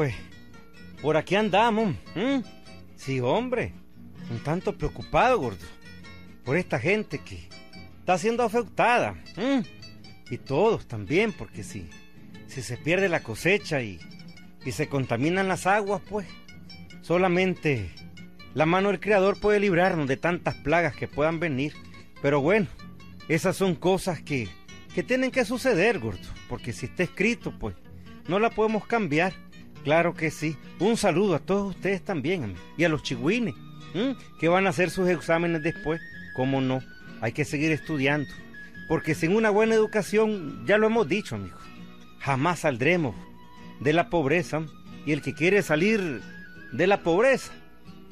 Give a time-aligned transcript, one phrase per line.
[0.00, 0.14] Pues,
[1.02, 1.94] por aquí andamos.
[2.96, 3.74] Sí, hombre.
[4.30, 5.66] Un tanto preocupado, gordo.
[6.42, 7.50] Por esta gente que
[7.98, 9.14] está siendo afectada.
[10.30, 11.90] Y todos también, porque si,
[12.46, 14.00] si se pierde la cosecha y,
[14.64, 16.26] y se contaminan las aguas, pues
[17.02, 17.90] solamente
[18.54, 21.74] la mano del Creador puede librarnos de tantas plagas que puedan venir.
[22.22, 22.68] Pero bueno,
[23.28, 24.48] esas son cosas que,
[24.94, 26.26] que tienen que suceder, gordo.
[26.48, 27.76] Porque si está escrito, pues
[28.28, 29.34] no la podemos cambiar.
[29.84, 30.56] Claro que sí.
[30.78, 33.54] Un saludo a todos ustedes también, y a los chigüines,
[34.38, 36.00] que van a hacer sus exámenes después.
[36.34, 36.80] ¿Cómo no?
[37.20, 38.28] Hay que seguir estudiando.
[38.88, 41.62] Porque sin una buena educación, ya lo hemos dicho, amigos,
[42.18, 43.14] jamás saldremos
[43.80, 44.62] de la pobreza.
[45.06, 46.20] Y el que quiere salir
[46.72, 47.52] de la pobreza,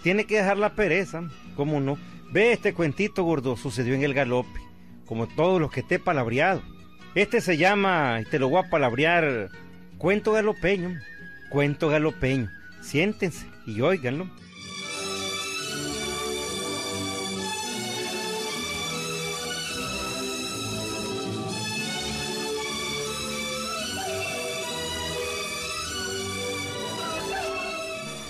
[0.03, 1.99] tiene que dejar la pereza, ¿cómo no?
[2.33, 4.61] Ve este cuentito gordo, sucedió en el galope,
[5.07, 6.63] como todos los que esté palabreado.
[7.15, 9.51] Este se llama, y te lo voy a palabrear,
[9.99, 10.99] cuento galopeño,
[11.49, 12.53] cuento galopeño.
[12.81, 14.31] Siéntense y óiganlo.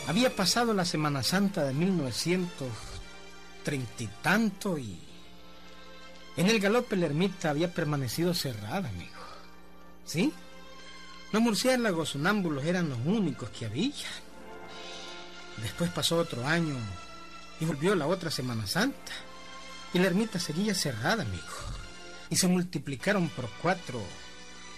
[0.07, 4.99] Había pasado la Semana Santa de 1930 y tanto y
[6.39, 9.19] en el galope la ermita había permanecido cerrada, amigo.
[10.05, 10.33] ¿Sí?
[11.33, 14.07] Los murciélagos sonámbulos eran los únicos que había.
[15.63, 16.75] Después pasó otro año
[17.61, 19.13] y volvió la otra Semana Santa
[19.93, 21.45] y la ermita seguía cerrada, amigo.
[22.31, 24.01] Y se multiplicaron por cuatro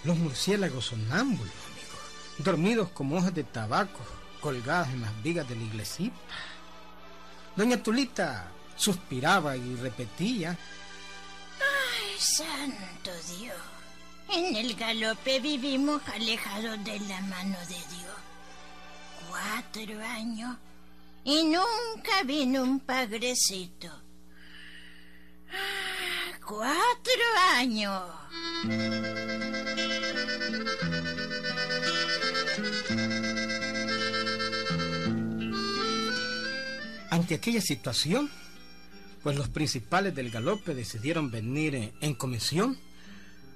[0.05, 1.99] los murciélagos sonámbulos, amigo,
[2.39, 4.01] dormidos como hojas de tabaco
[4.41, 6.11] colgadas en las vigas de la iglesia.
[7.57, 10.57] Doña Tulita suspiraba y repetía.
[11.61, 13.80] ¡Ay, santo Dios!
[14.33, 18.17] En el galope vivimos alejados de la mano de Dios.
[19.29, 20.57] Cuatro años
[21.25, 23.89] y nunca vino un pagrecito.
[25.49, 27.23] Ah, cuatro
[27.57, 28.03] años.
[37.11, 38.31] Ante aquella situación,
[39.25, 42.79] pues los principales del galope decidieron venir en comisión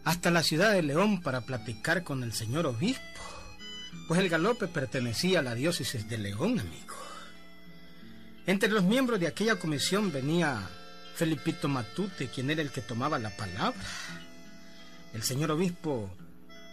[0.04, 3.03] hasta la ciudad de León para platicar con el señor obispo,
[4.09, 6.94] pues el galope pertenecía a la diócesis de León, amigo.
[8.47, 10.69] Entre los miembros de aquella comisión venía
[11.14, 13.81] Felipito Matute, quien era el que tomaba la palabra.
[15.14, 16.10] El señor obispo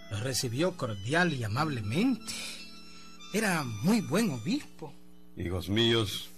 [0.10, 2.34] lo recibió cordial y amablemente.
[3.34, 4.94] Era muy buen obispo.
[5.38, 6.32] Hijos míos,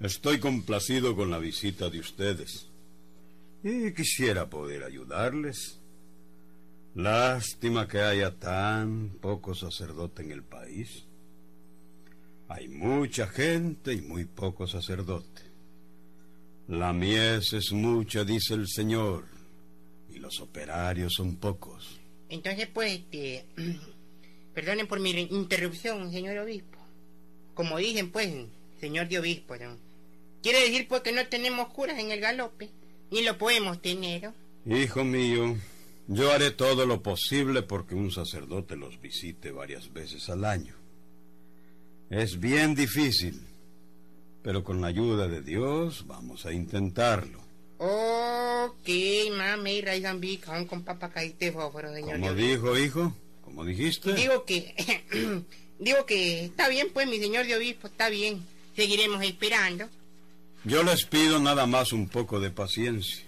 [0.00, 2.66] Estoy complacido con la visita de ustedes
[3.64, 5.80] y quisiera poder ayudarles.
[6.94, 11.06] Lástima que haya tan poco sacerdote en el país.
[12.48, 15.42] Hay mucha gente y muy poco sacerdote.
[16.68, 19.24] La mies es mucha, dice el Señor,
[20.12, 21.98] y los operarios son pocos.
[22.28, 23.46] Entonces, pues, este,
[24.54, 26.78] perdonen por mi interrupción, señor obispo.
[27.54, 28.30] Como dicen, pues,
[28.78, 29.54] señor de obispo,
[30.42, 32.70] quiere decir pues que no tenemos curas en el galope,
[33.10, 34.30] ni lo podemos tener.
[34.66, 35.56] Hijo mío,
[36.08, 40.74] yo haré todo lo posible porque un sacerdote los visite varias veces al año.
[42.10, 43.40] Es bien difícil,
[44.42, 47.40] pero con la ayuda de Dios vamos a intentarlo.
[47.78, 48.88] Ok,
[49.36, 49.82] mami,
[50.68, 52.20] con papá señor.
[52.20, 53.14] ¿Cómo dijo, hijo?
[53.42, 54.14] ¿Cómo dijiste?
[54.14, 54.74] Digo que...
[55.78, 58.44] digo que está bien, pues, mi señor de obispo, está bien.
[58.76, 59.88] Seguiremos esperando.
[60.64, 63.24] Yo les pido nada más un poco de paciencia.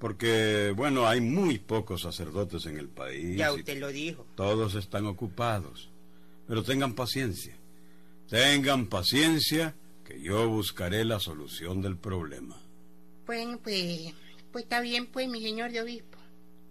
[0.00, 3.36] Porque, bueno, hay muy pocos sacerdotes en el país.
[3.36, 4.26] Ya usted lo dijo.
[4.34, 5.90] Todos están ocupados.
[6.48, 7.54] Pero tengan paciencia.
[8.28, 9.74] Tengan paciencia
[10.04, 12.56] que yo buscaré la solución del problema.
[13.26, 14.12] Bueno, pues,
[14.50, 16.18] pues está bien, pues, mi señor de obispo.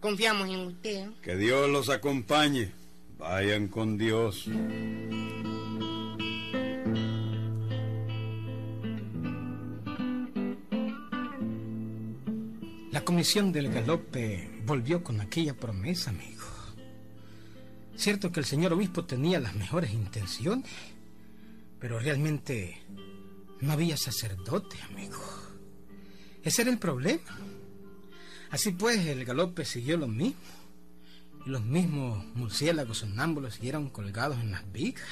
[0.01, 1.09] Confiamos en usted.
[1.21, 2.71] Que Dios los acompañe.
[3.17, 4.47] Vayan con Dios.
[13.09, 16.45] Comisión del galope volvió con aquella promesa, amigo.
[17.97, 20.69] Cierto que el señor obispo tenía las mejores intenciones,
[21.79, 22.77] pero realmente
[23.61, 25.17] no había sacerdote, amigo.
[26.43, 27.35] Ese era el problema.
[28.51, 30.37] Así pues, el galope siguió lo mismo.
[31.47, 35.09] Y los mismos murciélagos sonámbulos siguieron colgados en las vigas.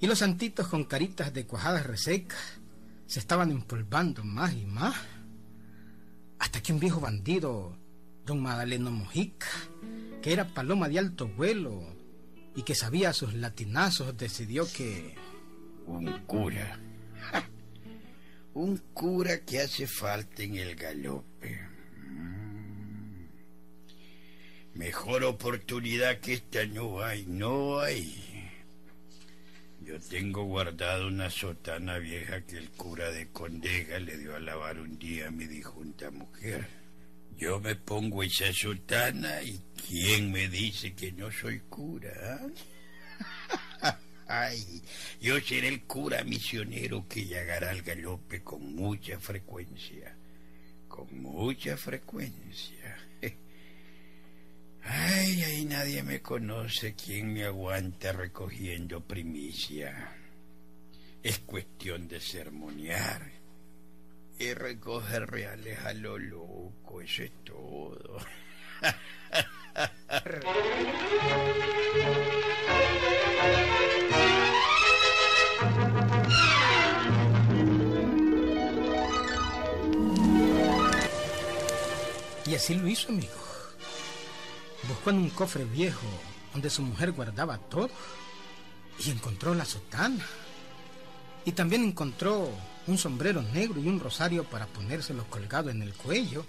[0.00, 2.60] Y los santitos con caritas de cuajadas resecas
[3.06, 4.94] se estaban empolvando más y más
[6.38, 7.76] hasta que un viejo bandido,
[8.24, 9.48] don Madaleno Mojica,
[10.22, 11.82] que era paloma de alto vuelo
[12.54, 15.14] y que sabía sus latinazos, decidió que...
[15.86, 16.78] Un cura.
[18.54, 21.60] Un cura que hace falta en el galope.
[21.96, 23.28] Mm.
[24.74, 28.27] Mejor oportunidad que esta no hay, no hay.
[29.88, 34.78] Yo tengo guardado una sotana vieja que el cura de Condega le dio a lavar
[34.78, 36.68] un día a mi dijunta mujer.
[37.38, 39.58] Yo me pongo esa sotana y
[39.88, 42.38] ¿quién me dice que no soy cura?
[44.28, 44.82] Ay,
[45.22, 50.14] yo seré el cura misionero que llegará al galope con mucha frecuencia.
[50.86, 52.77] Con mucha frecuencia.
[54.90, 60.16] Ay, ahí nadie me conoce quien me aguanta recogiendo primicia.
[61.22, 63.30] Es cuestión de sermonear
[64.38, 68.18] y recoger reales a lo loco, eso es todo.
[82.46, 83.47] Y así lo hizo, amigo.
[84.88, 86.06] Buscó en un cofre viejo
[86.52, 87.90] donde su mujer guardaba todo
[89.04, 90.24] y encontró la sotana.
[91.44, 92.50] Y también encontró
[92.86, 96.46] un sombrero negro y un rosario para ponérselo colgado en el cuello.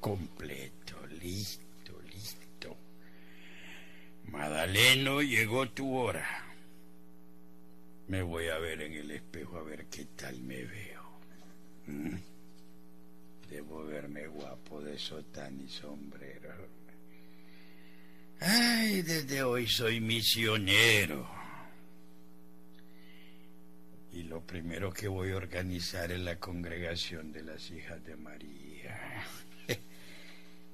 [0.00, 2.76] Completo, listo, listo.
[4.26, 6.44] Madaleno, llegó tu hora.
[8.08, 11.02] Me voy a ver en el espejo a ver qué tal me veo.
[11.86, 12.16] ¿Mm?
[13.48, 16.79] Debo verme guapo de sotán y sombrero.
[18.40, 21.28] Ay, desde hoy soy misionero.
[24.12, 29.24] Y lo primero que voy a organizar es la congregación de las hijas de María.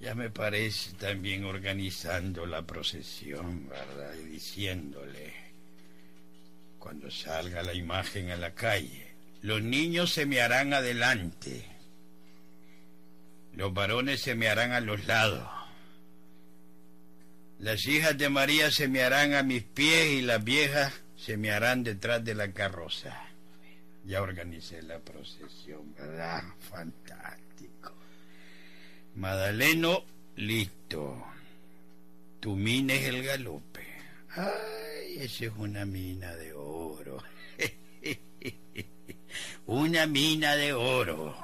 [0.00, 4.14] ya me parece también organizando la procesión, ¿verdad?
[4.14, 5.34] Y diciéndole,
[6.78, 9.08] cuando salga la imagen a la calle,
[9.42, 11.64] los niños se me harán adelante,
[13.54, 15.55] los varones se me harán a los lados.
[17.58, 21.50] Las hijas de María se me harán a mis pies y las viejas se me
[21.50, 23.22] harán detrás de la carroza.
[24.04, 26.44] Ya organicé la procesión, ¿verdad?
[26.70, 27.94] Fantástico.
[29.14, 30.04] Madaleno,
[30.36, 31.24] listo.
[32.40, 33.86] Tu mina es el galope.
[34.30, 37.22] Ay, esa es una mina de oro.
[39.66, 41.36] una mina de oro.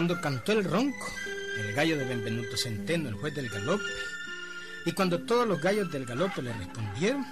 [0.00, 1.12] Cuando cantó el ronco,
[1.58, 3.84] el gallo de Benvenuto Centeno, el juez del galope,
[4.86, 7.22] y cuando todos los gallos del galope le respondieron,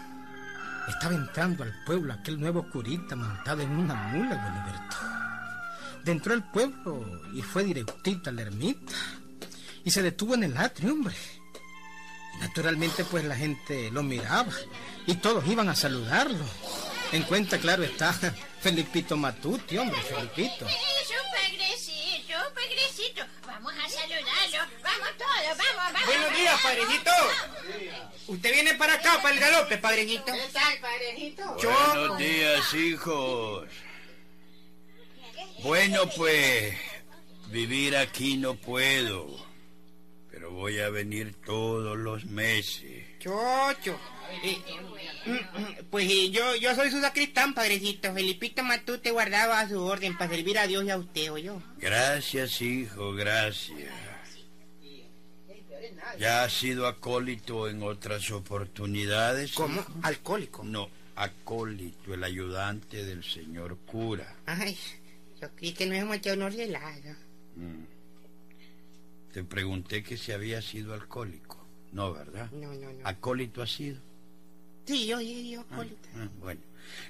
[0.87, 6.11] estaba entrando al pueblo aquel nuevo curita montado en una mula, Filiberto.
[6.11, 8.93] Entró al pueblo y fue directito a la ermita
[9.83, 11.15] y se detuvo en el atrio, hombre.
[12.39, 14.53] Naturalmente, pues la gente lo miraba
[15.07, 16.45] y todos iban a saludarlo.
[17.13, 18.13] En cuenta, claro, está
[18.61, 20.67] Felipito Matuti, hombre, Felipito.
[25.01, 26.07] Vamos todos, vamos, vamos.
[26.07, 27.11] Buenos días, padrecito.
[28.27, 30.33] ¿Usted viene para acá, para el galope, padrecito?
[30.33, 31.57] ¿Qué tal, padrecito?
[31.63, 33.69] Buenos días, hijos.
[35.63, 36.75] Bueno, pues
[37.49, 39.45] vivir aquí no puedo,
[40.31, 43.05] pero voy a venir todos los meses.
[43.19, 43.99] Chocho.
[44.45, 44.59] Eh,
[45.91, 48.13] pues yo, yo soy su sacristán, padrecito.
[48.13, 51.63] Felipito Matute guardaba a su orden para servir a Dios y a usted, o yo.
[51.79, 53.91] Gracias, hijo, gracias.
[56.19, 59.53] ¿Ya has sido acólito en otras oportunidades?
[59.53, 59.85] ¿Cómo?
[60.03, 60.65] Alcohólico.
[60.65, 64.35] No, acólito, el ayudante del señor cura.
[64.47, 64.77] Ay,
[65.41, 66.55] yo creí que no hemos echado unos.
[66.55, 67.85] Mm.
[69.33, 71.59] Te pregunté que si había sido alcohólico.
[71.93, 72.51] No, ¿verdad?
[72.53, 73.07] No, no, no.
[73.07, 73.99] ¿Acólito ha sido?
[74.85, 76.09] Sí, yo, yo, yo, alcohólico.
[76.17, 76.61] Ah, bueno,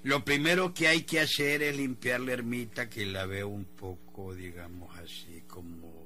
[0.03, 4.35] lo primero que hay que hacer es limpiar la ermita que la veo un poco,
[4.35, 5.98] digamos así, como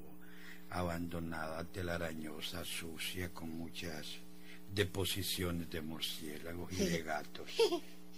[0.73, 4.07] abandonada, telarañosa, sucia, con muchas
[4.75, 7.51] deposiciones de murciélagos y de gatos.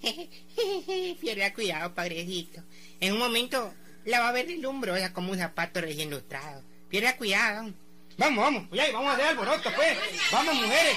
[1.20, 2.62] Pierda cuidado, padrecito.
[3.00, 6.62] En un momento la va a ver deslumbrosa como un zapato recién lustrado.
[6.88, 7.73] Pierda cuidado.
[8.16, 9.99] Vamos, vamos, ya, vamos a hacer alboroto, pues.
[10.30, 10.96] Vamos, mujeres.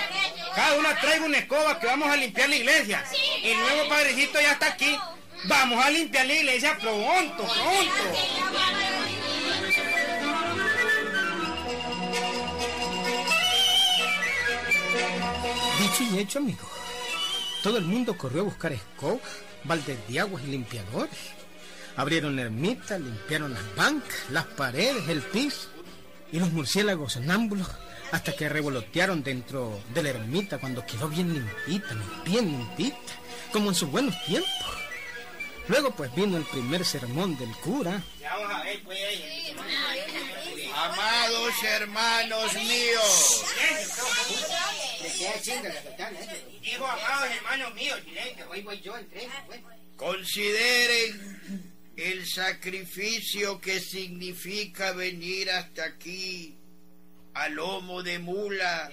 [0.55, 3.03] Cada una traiga una escoba que vamos a limpiar la iglesia.
[3.43, 4.95] El nuevo padrecito ya está aquí.
[5.45, 8.17] Vamos a limpiar la iglesia pronto, pronto.
[15.97, 16.67] Dicho y hecho, amigo.
[17.63, 19.21] Todo el mundo corrió a buscar escobas,
[19.63, 21.17] baldes de aguas y limpiadores.
[21.95, 25.69] Abrieron la ermita, limpiaron las bancas, las paredes, el piso.
[26.31, 27.67] Y los murciélagos sonámbulos
[28.11, 33.13] hasta que revolotearon dentro de la ermita cuando quedó bien limpita, bien limpita,
[33.51, 34.51] como en sus buenos tiempos.
[35.67, 38.03] Luego pues vino el primer sermón del cura.
[40.75, 43.45] Amados hermanos míos,
[46.61, 49.61] Digo, amados hermanos míos, silencio, hoy voy yo entre pues.
[49.95, 56.57] consideren el sacrificio que significa venir hasta aquí
[57.33, 58.89] a lomo de mula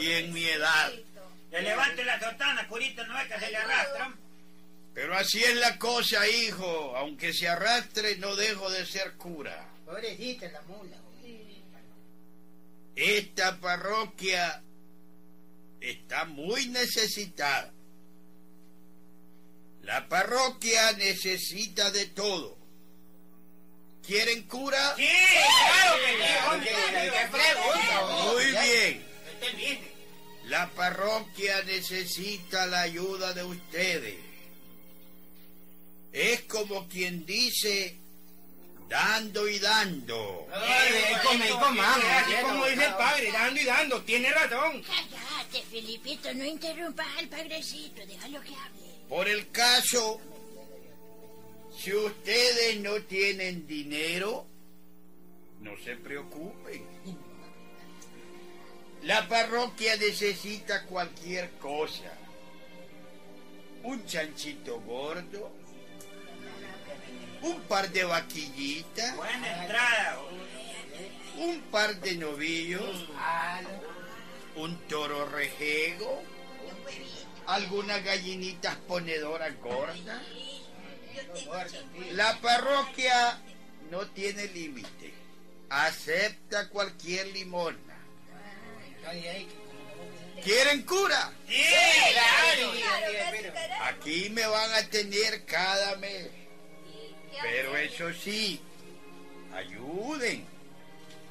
[0.00, 0.92] y en mi edad.
[1.50, 4.16] Le levante la sotana, curita, no es que se le arrastran.
[4.94, 6.96] Pero así es la cosa, hijo.
[6.96, 9.68] Aunque se arrastre, no dejo de ser cura.
[9.84, 10.96] Pobrecita la mula.
[12.96, 14.62] Esta parroquia
[15.90, 17.72] está muy necesitada.
[19.82, 22.56] La parroquia necesita de todo.
[24.06, 24.94] ¿Quieren cura?
[24.96, 25.06] Sí,
[25.68, 27.12] claro que sí.
[28.32, 29.14] Muy bien.
[30.44, 34.16] La parroquia necesita la ayuda de ustedes.
[36.12, 37.98] Es como quien dice,
[38.88, 40.48] dando y dando.
[41.24, 44.82] Come y comamos, así como dice el padre, dando y dando, tiene razón.
[45.74, 49.08] Filipito, no interrumpas al padrecito, déjalo que hable.
[49.08, 50.20] Por el caso,
[51.76, 54.46] si ustedes no tienen dinero,
[55.58, 56.86] no se preocupen.
[59.02, 62.12] La parroquia necesita cualquier cosa.
[63.82, 65.50] Un chanchito gordo,
[67.42, 70.20] un par de vaquillitas, Buena entrada.
[71.36, 73.08] un par de novillos,
[74.56, 76.22] un toro rejego,
[77.46, 80.20] algunas gallinitas ponedoras gordas.
[82.12, 83.38] La parroquia
[83.90, 85.12] no tiene límite.
[85.70, 87.78] Acepta cualquier limona.
[90.42, 91.32] ¿Quieren cura?
[91.48, 91.62] Sí,
[92.12, 92.72] claro.
[93.84, 96.28] Aquí me van a tener cada mes.
[97.42, 98.60] Pero eso sí,
[99.52, 100.46] ayuden.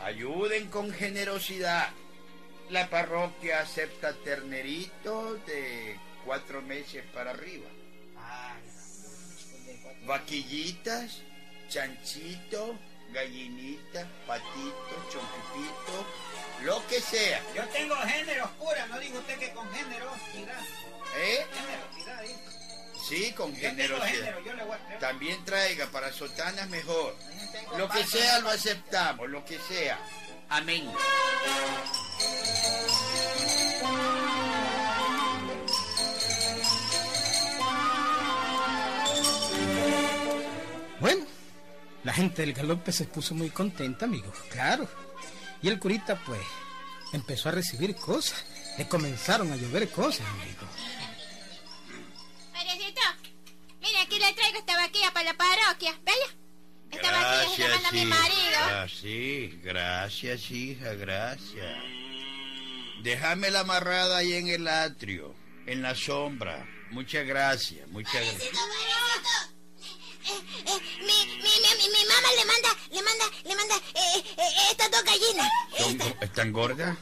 [0.01, 1.89] Ayuden con generosidad.
[2.73, 7.69] La parroquia acepta terneritos de cuatro meses para arriba.
[10.07, 11.19] Vaquillitas,
[11.69, 12.71] chanchitos,
[13.11, 16.05] gallinitas, patitos, chompipito,
[16.63, 17.43] lo que sea.
[17.53, 20.61] Yo tengo géneros cura, no digo usted que con generosidad.
[21.17, 21.45] ¿Eh?
[21.53, 22.39] Generosidad, digo.
[23.07, 24.15] Sí, con Yo tengo generosidad.
[24.15, 27.15] género, yo le voy a También traiga para sotanas mejor.
[27.77, 29.99] Lo que sea lo aceptamos, lo que sea.
[30.49, 30.91] Amén.
[42.03, 44.87] La gente del galope se puso muy contenta, amigos, claro.
[45.61, 46.41] Y el curita, pues,
[47.13, 48.45] empezó a recibir cosas.
[48.77, 50.69] Le comenzaron a llover cosas, amigos.
[52.51, 53.01] Padrecito,
[53.81, 55.97] mira, aquí le traigo esta vaquilla para la parroquia.
[56.03, 56.43] ¿Vaya?
[56.91, 58.59] Esta vaquilla se la manda mi marido.
[58.61, 61.77] Ah, sí, gracias, hija, gracias.
[63.01, 66.65] Déjamela amarrada ahí en el atrio, en la sombra.
[66.91, 69.52] Muchas gracias, muchas gracias.
[70.25, 74.23] Eh, eh, mi, mi, mi, mi, mi mamá le manda, le manda, le manda eh,
[74.37, 75.49] eh, estas dos gallinas.
[75.77, 76.97] ¿Son, ¿Están gordas?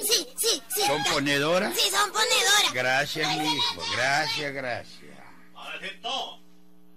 [0.00, 0.82] Sí, sí, sí.
[0.86, 1.74] ¿Son está- ponedoras?
[1.74, 2.72] Sí, son ponedoras.
[2.72, 5.18] Gracias, mi hijo, gracias, gracias.
[5.54, 6.40] Padrecito,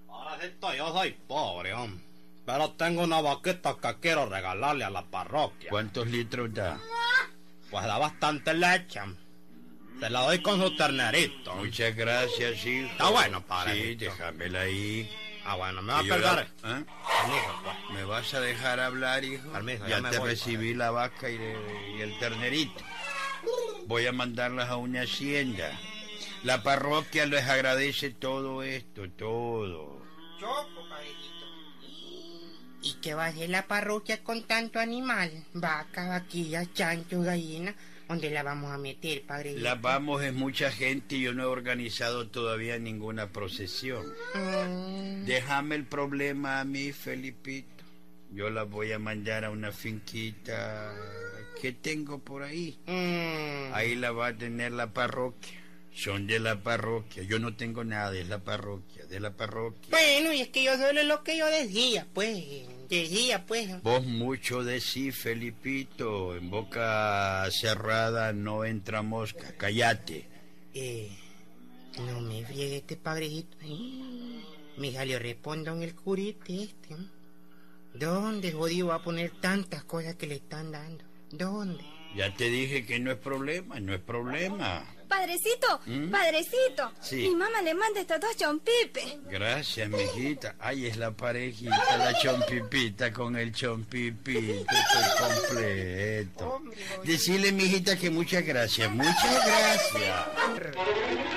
[0.07, 2.03] padrecito, yo soy pobre, hombre.
[2.45, 5.69] Pero tengo una vaquita que quiero regalarle a la parroquia.
[5.69, 6.79] ¿Cuántos litros da?
[7.69, 9.01] Pues da bastante leche.
[9.99, 11.53] Se la doy con su ternerito.
[11.55, 12.87] Muchas gracias, hijo.
[12.91, 13.73] Está bueno, padre.
[13.73, 15.09] Sí, déjamela ahí.
[15.49, 16.45] Ah, bueno, me va a ¿Ah?
[16.61, 17.77] Permiso, pues.
[17.93, 19.49] ¿Me vas a dejar hablar, hijo?
[19.49, 21.37] Permiso, ya te voy, recibí la vaca y,
[22.01, 22.83] el ternerito.
[23.85, 25.71] Voy a mandarlas a una hacienda.
[26.43, 30.01] La parroquia les agradece todo esto, todo.
[30.37, 31.45] Choco, padrecito.
[32.81, 35.45] ¿Y qué va a hacer la parroquia con tanto animal?
[35.53, 37.73] Vaca, vaquilla, chancho, gallina.
[38.07, 39.61] ¿Dónde la vamos a meter, padrecito?
[39.61, 44.05] La vamos es mucha gente y yo no he organizado todavía ninguna procesión.
[44.33, 47.83] Mm, Déjame el problema a mí, Felipito.
[48.31, 50.93] Yo la voy a mandar a una finquita
[51.61, 52.77] que tengo por ahí.
[52.85, 53.73] Mm.
[53.73, 55.59] Ahí la va a tener la parroquia.
[55.93, 57.23] Son de la parroquia.
[57.23, 59.89] Yo no tengo nada, es la parroquia, de la parroquia.
[59.89, 62.37] Bueno, y es que yo solo es lo que yo decía, pues.
[62.89, 63.81] Decía, pues.
[63.83, 66.35] Vos mucho decís, Felipito.
[66.35, 69.53] En boca cerrada no entra mosca.
[69.57, 70.27] Cállate.
[70.73, 71.09] Eh,
[72.05, 73.57] no me friegue este padrecito.
[73.61, 74.43] Ay,
[74.77, 76.93] me salió respondo en el curite este.
[76.93, 76.97] ¿eh?
[77.93, 81.03] ¿Dónde jodido va a poner tantas cosas que le están dando?
[81.31, 81.96] ¿Dónde?
[82.17, 84.83] Ya te dije que no es problema, no es problema.
[85.07, 86.09] Padrecito, ¿Mm?
[86.09, 86.91] padrecito.
[86.99, 87.17] Sí.
[87.17, 89.17] Mi mamá le manda estos dos chompipes.
[89.29, 90.55] Gracias, mijita.
[90.59, 94.65] Ay, es la parejita, la chompipita con el chompipito.
[94.71, 96.61] Estoy completo.
[97.03, 101.36] Decirle, mijita, que muchas gracias, muchas gracias.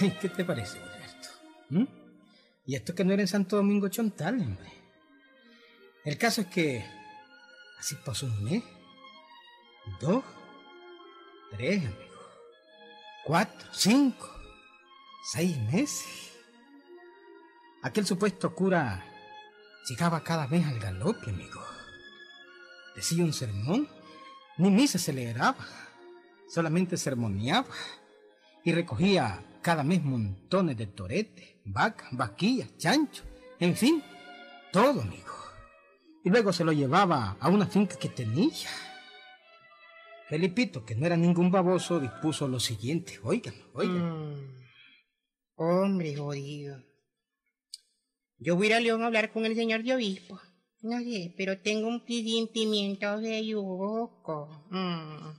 [0.20, 1.28] ¿Qué te parece, Gilberto?
[1.70, 1.84] ¿Mm?
[2.66, 4.72] Y esto que no era en Santo Domingo Chontal, hombre.
[6.04, 6.84] El caso es que
[7.78, 8.62] así pasó un mes,
[10.00, 10.24] dos,
[11.50, 12.20] tres, amigo,
[13.24, 14.30] cuatro, cinco,
[15.32, 16.32] seis meses.
[17.82, 19.04] Aquel supuesto cura
[19.88, 21.62] llegaba cada vez al galope, amigo.
[22.96, 23.88] Decía un sermón,
[24.56, 25.66] ni misa celebraba,
[26.48, 27.68] solamente sermoneaba
[28.64, 33.24] y recogía cada mes montones de toretes, vacas, vaquillas, chanchos,
[33.58, 34.02] en fin,
[34.72, 35.34] todo, amigo.
[36.24, 38.68] Y luego se lo llevaba a una finca que tenía.
[40.28, 43.18] Felipito, que no era ningún baboso, dispuso lo siguiente.
[43.22, 44.32] Oigan, oigan.
[44.32, 44.60] Mm.
[45.56, 46.82] Hombre, jodido.
[48.38, 50.40] Yo voy a ir a León a hablar con el señor de obispo.
[50.82, 54.66] No sé, pero tengo un presentimiento de yuco.
[54.70, 55.36] Mm.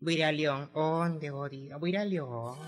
[0.00, 0.70] Voy a ir a León.
[0.74, 1.78] ¿Dónde, jodido?
[1.78, 2.58] Voy a ir a León.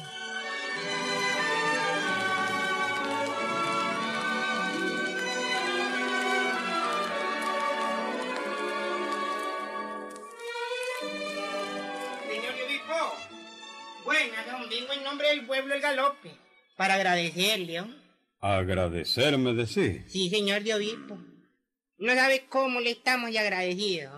[12.28, 12.94] Señor de obispo.
[14.04, 14.68] Buenas, don.
[14.68, 16.30] Vengo en nombre del pueblo El Galope.
[16.76, 17.94] Para agradecerle, ¿no?
[18.40, 20.02] Agradecerme de sí.
[20.06, 21.18] Sí, señor de obispo.
[21.98, 24.12] No sabe cómo le estamos ya agradecidos.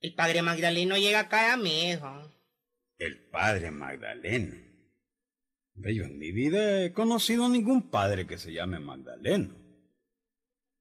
[0.00, 2.00] El padre Magdaleno llega cada mes.
[2.00, 2.30] ¿no?
[2.98, 4.69] El padre Magdaleno.
[5.84, 9.54] Yo en mi vida he conocido a ningún padre que se llame Magdaleno.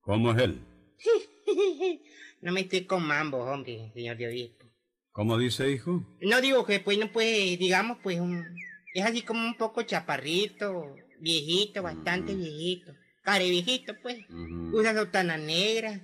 [0.02, 0.60] ¿Cómo es él?
[2.42, 4.66] No me estoy con mambo, hombre, señor de obispo.
[5.12, 6.06] ¿Cómo dice, hijo?
[6.22, 8.46] No digo que pues no puede, digamos, pues un,
[8.94, 12.94] es así como un poco chaparrito, viejito, bastante viejito.
[13.24, 14.20] Care viejito, pues.
[14.30, 14.78] Ujú.
[14.80, 16.02] Usa sotana negra.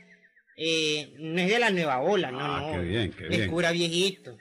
[0.57, 2.81] Eh, no es de la nueva ola, no, Ah, no.
[2.81, 3.49] qué bien, qué Es bien.
[3.49, 4.37] cura viejito.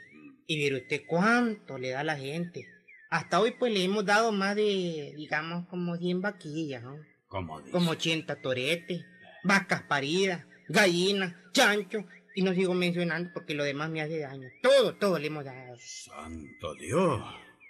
[0.49, 2.67] Y mire usted cuánto le da a la gente.
[3.15, 6.99] Hasta hoy pues le hemos dado más de, digamos, como 100 vaquillas, ¿no?
[7.29, 7.71] ¿Cómo dice?
[7.71, 9.05] Como 80 toretes,
[9.45, 12.05] vacas paridas, gallinas, chanchos.
[12.35, 14.49] Y no sigo mencionando porque lo demás me hace daño.
[14.61, 15.77] Todo, todo le hemos dado.
[15.79, 17.23] Santo Dios.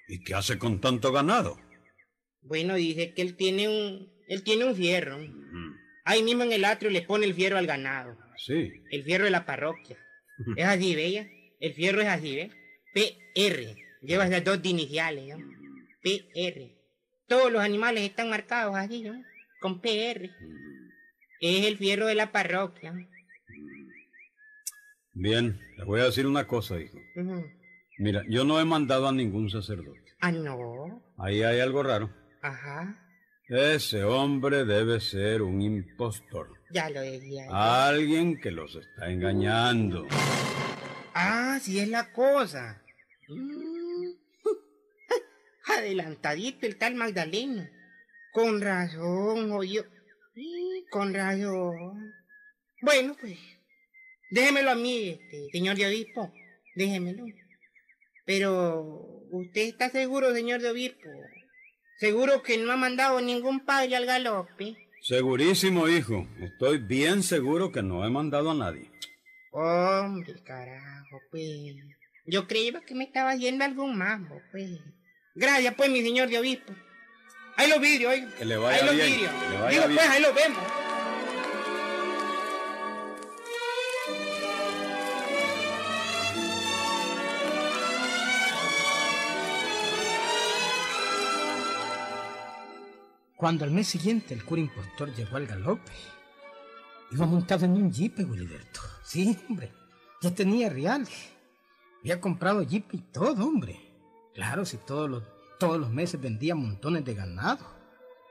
[0.09, 1.59] ¿Y qué hace con tanto ganado?
[2.41, 5.19] Bueno, dice que él tiene un, él tiene un fierro.
[6.07, 8.17] Ahí mismo en el atrio le pone el fierro al ganado.
[8.39, 8.73] Sí.
[8.91, 9.99] El fierro de la parroquia.
[10.57, 11.27] Es así, ¿veis?
[11.61, 12.51] El fierro es así, ¿ves?
[12.95, 13.84] PR.
[14.05, 15.45] Lleva esas dos iniciales, ¿no?
[16.03, 16.71] PR.
[17.27, 19.15] Todos los animales están marcados así, ¿no?
[19.61, 20.31] Con PR.
[21.41, 22.93] Es el fierro de la parroquia.
[22.93, 23.07] ¿no?
[25.13, 26.99] Bien, le voy a decir una cosa, hijo.
[27.99, 30.01] Mira, yo no he mandado a ningún sacerdote.
[30.21, 31.03] Ah, no.
[31.17, 32.11] Ahí hay algo raro.
[32.43, 33.01] Ajá.
[33.49, 36.49] Ese hombre debe ser un impostor.
[36.71, 37.47] Ya lo decía.
[37.51, 40.07] Alguien que los está engañando.
[41.15, 42.83] Ah, sí es la cosa.
[43.29, 43.64] Mm.
[45.79, 47.69] Adelantadito el tal Magdaleno.
[48.33, 49.85] Con razón, oye.
[50.91, 52.13] Con razón.
[52.83, 53.39] Bueno, pues.
[54.31, 56.33] Déjemelo a mí, este, señor de obispo.
[56.75, 57.25] Déjemelo.
[58.27, 58.83] Pero,
[59.31, 61.09] ¿usted está seguro, señor de obispo?
[61.99, 64.77] ¿Seguro que no ha mandado ningún padre al galope?
[65.03, 66.27] Segurísimo, hijo.
[66.41, 68.91] Estoy bien seguro que no he mandado a nadie.
[69.53, 71.77] Hombre, carajo, pues.
[72.27, 74.81] Yo creía que me estaba haciendo algún mambo, pues.
[75.35, 76.73] Gracias, pues, mi señor de obispo.
[77.57, 78.31] Ahí los vidrios, oiga.
[78.37, 79.33] Que le vaya ahí los bien, vidrios.
[79.33, 79.97] que le vaya Digo, bien.
[79.99, 80.59] pues, ahí los vemos.
[93.37, 95.93] Cuando al mes siguiente el cura impostor llegó al galope,
[97.11, 98.81] iba montado en un jeep, Wiliberto.
[99.03, 99.73] Sí, hombre,
[100.23, 101.11] ya tenía reales.
[102.01, 103.79] Había comprado jeep y todo, hombre.
[104.35, 105.23] Claro, si todos los,
[105.59, 107.65] todos los meses vendía montones de ganado.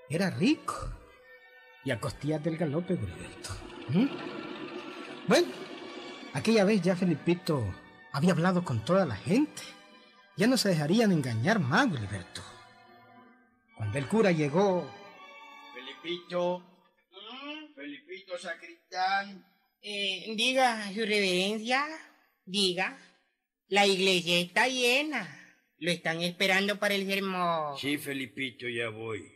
[0.09, 0.75] Era rico.
[1.85, 3.49] Y a costillas del galope, Wiliberto.
[3.89, 4.07] ¿Mm?
[5.27, 5.47] Bueno,
[6.33, 7.63] aquella vez ya Felipito
[8.11, 9.63] había hablado con toda la gente.
[10.35, 12.41] Ya no se dejarían engañar más, Wiliberto.
[13.75, 14.89] Cuando el cura llegó,
[15.73, 16.63] Felipito.
[17.75, 19.45] Felipito Sacristán.
[19.81, 21.85] Eh, diga, su reverencia,
[22.45, 22.97] diga.
[23.67, 25.42] La iglesia está llena.
[25.83, 27.77] Lo están esperando para el sermón.
[27.77, 29.29] Sí, Felipito, ya voy.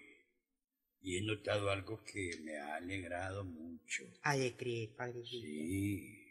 [1.02, 4.06] Y he notado algo que me ha alegrado mucho.
[4.24, 5.46] ¿A de creer, padrecito?
[5.46, 6.24] Sí.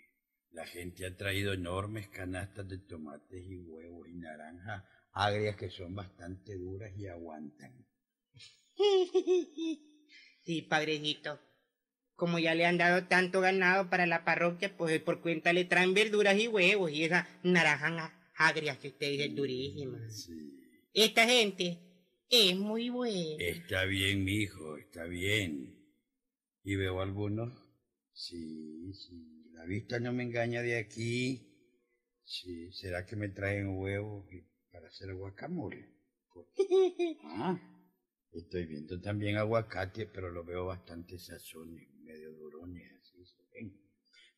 [0.53, 5.95] La gente ha traído enormes canastas de tomates y huevos y naranjas agrias que son
[5.95, 7.87] bastante duras y aguantan.
[10.47, 11.41] Sí, padrecito.
[12.15, 15.93] Como ya le han dado tanto ganado para la parroquia, pues por cuenta le traen
[15.93, 20.25] verduras y huevos y esas naranjas agrias que usted dice durísimas.
[20.25, 20.61] Sí.
[20.93, 21.79] Esta gente
[22.29, 23.37] es muy buena.
[23.39, 25.77] Está bien, mijo, está bien.
[26.63, 27.53] ¿Y veo algunos?
[28.13, 29.51] Sí, sí.
[29.53, 31.43] La vista no me engaña de aquí.
[32.25, 34.27] Sí, ¿será que me traen huevos
[34.73, 35.95] para hacer guacamole?
[37.25, 37.59] Ah,
[38.33, 43.81] estoy viendo también aguacate, pero lo veo bastante sazones, medio durones, así se ven.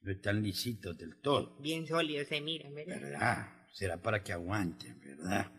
[0.03, 1.59] No están lisitos del todo.
[1.61, 3.01] Bien sólidos se miran, ¿verdad?
[3.01, 3.58] ¿Verdad?
[3.79, 5.53] Será para que aguanten, ¿verdad?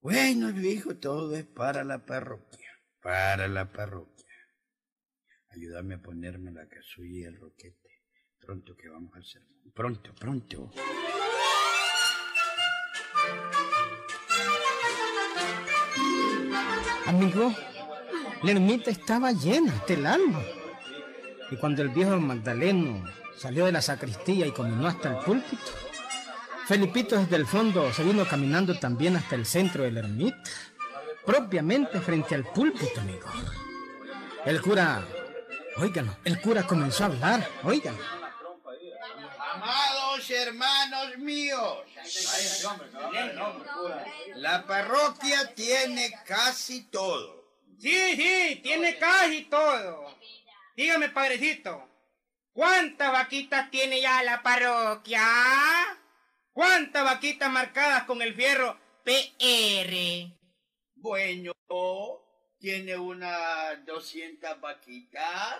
[0.00, 2.70] Bueno, hijo, todo es para la parroquia.
[3.00, 4.32] Para la parroquia.
[5.48, 8.04] Ayúdame a ponerme la casulla y el roquete.
[8.38, 9.72] Pronto que vamos al sermón.
[9.74, 10.70] Pronto, pronto.
[17.04, 17.52] amigo,
[18.44, 20.40] la ermita estaba llena hasta el alma.
[21.50, 23.04] Y cuando el viejo Magdaleno
[23.36, 25.81] salió de la sacristía y caminó hasta el púlpito,
[26.72, 30.42] Felipito desde el fondo se vino caminando también hasta el centro de la ermita,
[31.22, 33.28] propiamente frente al púlpito, amigo.
[34.46, 35.06] El cura,
[35.76, 38.02] óiganlo, el cura comenzó a hablar, óiganlo.
[39.52, 41.80] Amados hermanos míos,
[44.36, 47.52] la parroquia tiene casi todo.
[47.78, 50.06] Sí, sí, tiene casi todo.
[50.74, 51.86] Dígame, padrecito,
[52.54, 55.98] ¿cuántas vaquitas tiene ya la parroquia?
[56.52, 60.30] ¿Cuántas vaquitas marcadas con el fierro PR?
[60.96, 61.52] Bueno,
[62.58, 65.56] tiene unas 200 vaquitas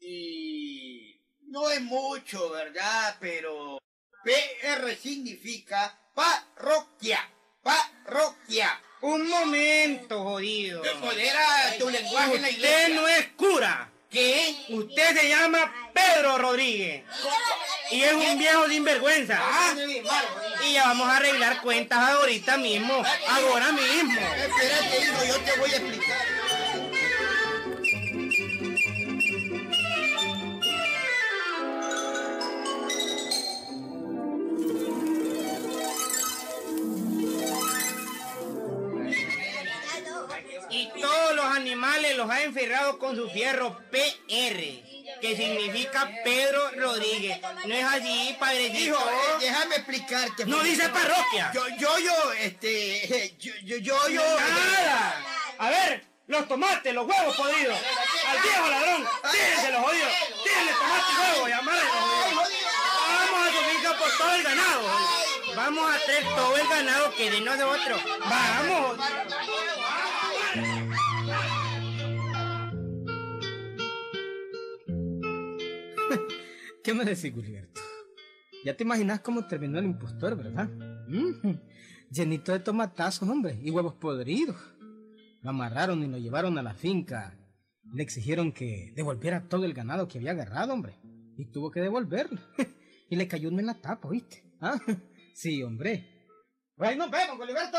[0.00, 3.16] y no es mucho, ¿verdad?
[3.20, 3.78] Pero
[4.22, 7.18] PR significa parroquia,
[7.62, 8.80] parroquia.
[9.02, 10.82] Un momento, jodido.
[11.00, 12.88] Modera tu lenguaje en la Usted iglesia.
[12.94, 13.92] no es cura.
[14.08, 14.64] ¿Qué?
[14.70, 17.04] Usted se llama Pedro Rodríguez.
[17.90, 19.38] Y es un viejo sinvergüenza.
[19.40, 19.74] ¿ah?
[20.66, 23.02] Y ya vamos a arreglar cuentas ahorita mismo.
[23.28, 24.20] Ahora mismo.
[24.20, 26.44] Espérate, hijo, yo te voy a explicar.
[40.70, 44.82] Y todos los animales los ha enferrado con su fierro PR,
[45.24, 47.40] que significa Pedro Rodríguez.
[47.66, 48.78] ¿No es así, padrecito?
[48.78, 50.44] Hijo, eh, déjame explicarte.
[50.44, 51.50] No dice parroquia.
[51.54, 54.22] Yo, yo, yo, este, yo, yo, yo, yo.
[54.38, 55.24] ¡Nada!
[55.58, 57.78] A ver, los tomates, los huevos podridos.
[58.28, 60.12] Al viejo ladrón, tírense los jodidos.
[60.44, 62.48] Tírenle tomate y huevo y amárrenlo, jodidos.
[63.08, 64.82] Vamos a finca por todo el ganado.
[64.82, 65.56] jodido.
[65.56, 68.02] Vamos a traer todo el ganado que de nosotros.
[68.28, 68.98] Vamos.
[76.94, 77.80] Me decís, Gilberto?
[78.64, 80.68] Ya te imaginas cómo terminó el impostor, ¿verdad?
[81.08, 81.58] Mm,
[82.10, 84.56] Llenito de tomatazos, hombre, y huevos podridos.
[85.42, 87.36] Lo amarraron y lo llevaron a la finca.
[87.92, 90.98] Le exigieron que devolviera todo el ganado que había agarrado, hombre.
[91.36, 92.40] Y tuvo que devolverlo.
[93.10, 94.44] y le cayó uno en la tapa, ¿viste?
[94.60, 94.78] ¿Ah?
[95.34, 96.28] Sí, hombre.
[96.76, 97.78] Pues ahí nos vemos, Gilberto.